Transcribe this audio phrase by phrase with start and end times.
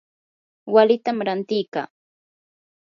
[0.73, 1.87] walitam rantikaa.